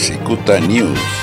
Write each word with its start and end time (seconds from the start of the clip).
Cicuta 0.00 0.58
News. 0.58 1.19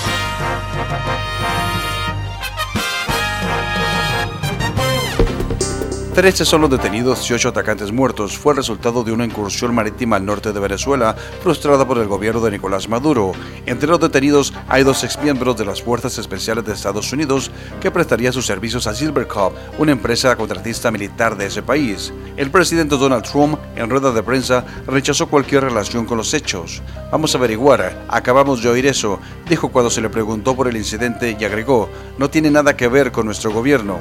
13 6.18 6.46
son 6.46 6.62
los 6.62 6.72
detenidos 6.72 7.30
y 7.30 7.34
8 7.36 7.50
atacantes 7.50 7.92
muertos. 7.92 8.40
Fue 8.40 8.52
el 8.52 8.58
resultado 8.58 9.04
de 9.04 9.12
una 9.12 9.24
incursión 9.24 9.76
marítima 9.76 10.16
al 10.16 10.26
norte 10.26 10.52
de 10.52 10.60
Venezuela, 10.60 11.16
frustrada 11.44 11.88
por 11.88 12.00
el 12.00 12.08
gobierno 12.08 12.42
de 12.42 12.50
Nicolás 12.50 12.90
Maduro. 12.90 13.34
Entre 13.68 13.88
los 13.88 14.00
detenidos 14.00 14.52
hay 14.68 14.84
dos 14.84 15.04
exmiembros 15.04 15.56
de 15.58 15.66
las 15.66 15.84
Fuerzas 15.84 16.18
Especiales 16.18 16.66
de 16.66 16.74
Estados 16.74 17.14
Unidos 17.14 17.52
que 17.80 17.92
prestarían 17.92 18.34
sus 18.34 18.48
servicios 18.48 18.88
a 18.88 18.96
Silvercup, 18.96 19.54
una 19.78 19.92
empresa 19.92 20.36
contratista 20.36 20.90
militar 20.90 21.38
de 21.38 21.46
ese 21.46 21.62
país. 21.62 22.12
El 22.36 22.50
presidente 22.50 22.98
Donald 22.98 23.24
Trump, 23.24 23.60
en 23.76 23.88
rueda 23.88 24.12
de 24.12 24.24
prensa, 24.24 24.66
rechazó 24.88 25.28
cualquier 25.28 25.66
relación 25.66 26.08
con 26.08 26.18
los 26.18 26.34
hechos. 26.34 26.82
Vamos 27.12 27.36
a 27.36 27.38
averiguar, 27.38 28.06
acabamos 28.08 28.64
de 28.64 28.70
oír 28.70 28.88
eso, 28.88 29.20
dijo 29.48 29.70
cuando 29.70 29.92
se 29.92 30.02
le 30.02 30.10
preguntó 30.10 30.56
por 30.56 30.68
el 30.68 30.78
incidente 30.78 31.38
y 31.40 31.46
agregó, 31.46 31.92
no 32.18 32.28
tiene 32.32 32.50
nada 32.50 32.76
que 32.76 32.88
ver 32.88 33.12
con 33.12 33.28
nuestro 33.28 33.52
gobierno. 33.52 34.00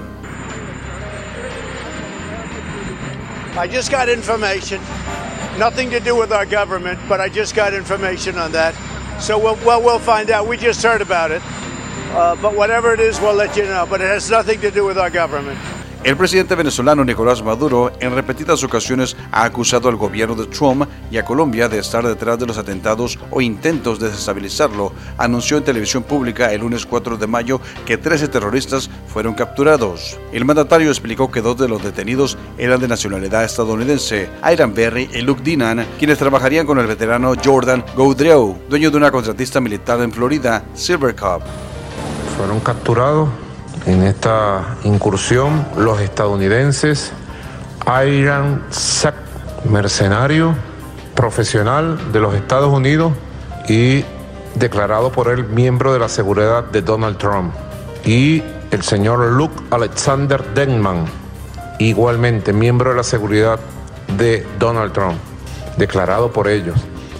I 3.56 3.66
just 3.66 3.90
got 3.90 4.10
information, 4.10 4.82
nothing 5.58 5.88
to 5.88 5.98
do 5.98 6.14
with 6.14 6.30
our 6.30 6.44
government, 6.44 7.00
but 7.08 7.22
I 7.22 7.30
just 7.30 7.54
got 7.54 7.72
information 7.72 8.36
on 8.36 8.52
that. 8.52 8.74
So 9.18 9.38
we'll, 9.38 9.56
well, 9.64 9.82
we'll 9.82 9.98
find 9.98 10.30
out. 10.30 10.46
We 10.46 10.58
just 10.58 10.82
heard 10.82 11.00
about 11.00 11.30
it. 11.30 11.40
Uh, 12.12 12.36
but 12.36 12.54
whatever 12.54 12.92
it 12.92 13.00
is, 13.00 13.18
we'll 13.18 13.32
let 13.32 13.56
you 13.56 13.64
know. 13.64 13.86
But 13.88 14.02
it 14.02 14.08
has 14.08 14.30
nothing 14.30 14.60
to 14.60 14.70
do 14.70 14.84
with 14.84 14.98
our 14.98 15.08
government. 15.08 15.58
El 16.06 16.16
presidente 16.16 16.54
venezolano 16.54 17.04
Nicolás 17.04 17.42
Maduro 17.42 17.90
en 17.98 18.14
repetidas 18.14 18.62
ocasiones 18.62 19.16
ha 19.32 19.42
acusado 19.42 19.88
al 19.88 19.96
gobierno 19.96 20.36
de 20.36 20.46
Trump 20.46 20.88
y 21.10 21.18
a 21.18 21.24
Colombia 21.24 21.68
de 21.68 21.80
estar 21.80 22.06
detrás 22.06 22.38
de 22.38 22.46
los 22.46 22.58
atentados 22.58 23.18
o 23.32 23.40
intentos 23.40 23.98
de 23.98 24.06
desestabilizarlo. 24.06 24.92
Anunció 25.18 25.56
en 25.56 25.64
televisión 25.64 26.04
pública 26.04 26.52
el 26.52 26.60
lunes 26.60 26.86
4 26.86 27.16
de 27.16 27.26
mayo 27.26 27.60
que 27.84 27.98
13 27.98 28.28
terroristas 28.28 28.88
fueron 29.08 29.34
capturados. 29.34 30.16
El 30.32 30.44
mandatario 30.44 30.90
explicó 30.90 31.28
que 31.28 31.42
dos 31.42 31.58
de 31.58 31.66
los 31.66 31.82
detenidos 31.82 32.38
eran 32.56 32.78
de 32.78 32.86
nacionalidad 32.86 33.42
estadounidense, 33.42 34.30
Iran 34.48 34.74
Berry 34.74 35.10
y 35.12 35.22
Luke 35.22 35.42
Dinan, 35.42 35.84
quienes 35.98 36.18
trabajarían 36.18 36.66
con 36.66 36.78
el 36.78 36.86
veterano 36.86 37.34
Jordan 37.44 37.84
Goudreau, 37.96 38.56
dueño 38.68 38.92
de 38.92 38.96
una 38.96 39.10
contratista 39.10 39.60
militar 39.60 40.00
en 40.00 40.12
Florida, 40.12 40.64
Silvercup. 40.72 41.42
Fueron 42.36 42.60
capturados 42.60 43.28
en 43.86 44.02
esta 44.02 44.76
incursión 44.84 45.64
los 45.76 46.00
estadounidenses 46.00 47.12
Iran 47.86 48.64
Sack, 48.70 49.14
mercenario 49.64 50.54
profesional 51.14 52.12
de 52.12 52.20
los 52.20 52.34
Estados 52.34 52.72
Unidos 52.72 53.12
y 53.68 54.04
declarado 54.56 55.12
por 55.12 55.28
él 55.28 55.44
miembro 55.44 55.92
de 55.92 56.00
la 56.00 56.08
seguridad 56.08 56.64
de 56.64 56.82
Donald 56.82 57.18
Trump, 57.18 57.54
y 58.04 58.42
el 58.70 58.82
señor 58.82 59.20
Luke 59.32 59.54
Alexander 59.70 60.42
Denman, 60.54 61.04
igualmente 61.78 62.52
miembro 62.52 62.90
de 62.90 62.96
la 62.96 63.02
seguridad 63.02 63.60
de 64.16 64.46
Donald 64.58 64.92
Trump, 64.92 65.16
declarado 65.76 66.32
por 66.32 66.48
ellos 66.48 66.76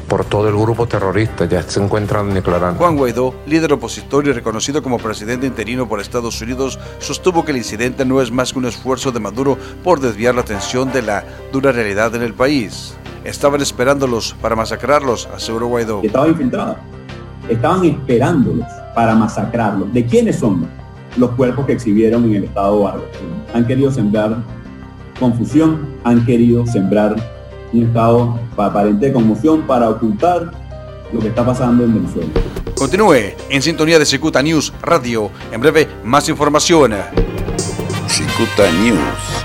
por 0.08 0.24
todo 0.24 0.48
el 0.48 0.56
grupo 0.56 0.86
terrorista, 0.86 1.46
ya 1.46 1.62
se 1.62 1.82
encuentran 1.82 2.32
declarando. 2.32 2.78
Juan 2.78 2.96
Guaidó, 2.96 3.34
líder 3.46 3.72
opositor 3.72 4.26
y 4.26 4.32
reconocido 4.32 4.82
como 4.82 4.98
presidente 4.98 5.46
interino 5.46 5.88
por 5.88 6.00
Estados 6.00 6.40
Unidos, 6.40 6.78
sostuvo 6.98 7.44
que 7.44 7.52
el 7.52 7.58
incidente 7.58 8.04
no 8.04 8.20
es 8.20 8.30
más 8.30 8.52
que 8.52 8.58
un 8.58 8.66
esfuerzo 8.66 9.12
de 9.12 9.20
Maduro 9.20 9.58
por 9.82 10.00
desviar 10.00 10.34
la 10.34 10.42
atención 10.42 10.92
de 10.92 11.02
la 11.02 11.24
dura 11.52 11.72
realidad 11.72 12.14
en 12.14 12.22
el 12.22 12.34
país. 12.34 12.94
Estaban 13.24 13.60
esperándolos 13.60 14.36
para 14.40 14.54
masacrarlos, 14.54 15.28
aseguró 15.34 15.66
Guaidó. 15.66 16.02
Estaba 16.02 16.28
infiltrado. 16.28 16.76
Estaban 17.48 17.84
esperándolos 17.84 18.66
para 18.94 19.14
masacrarlos. 19.14 19.92
¿De 19.92 20.06
quiénes 20.06 20.36
son 20.36 20.68
los 21.16 21.30
cuerpos 21.32 21.66
que 21.66 21.72
exhibieron 21.72 22.24
en 22.24 22.36
el 22.36 22.44
estado 22.44 22.82
Vargas? 22.82 23.04
Han 23.52 23.66
querido 23.66 23.90
sembrar 23.90 24.36
confusión, 25.18 25.88
han 26.04 26.24
querido 26.24 26.66
sembrar 26.66 27.16
un 27.72 27.82
estado 27.84 28.38
aparente 28.56 29.06
de 29.06 29.12
conmoción 29.12 29.62
para 29.62 29.88
ocultar 29.90 30.50
lo 31.12 31.20
que 31.20 31.28
está 31.28 31.44
pasando 31.44 31.84
en 31.84 31.94
Venezuela. 31.94 32.30
Continúe 32.74 33.34
en 33.48 33.62
sintonía 33.62 33.98
de 33.98 34.06
Cicuta 34.06 34.42
News 34.42 34.72
Radio. 34.82 35.30
En 35.52 35.60
breve, 35.60 35.88
más 36.04 36.28
información. 36.28 36.94
Cicuta 38.08 38.70
News. 38.82 39.35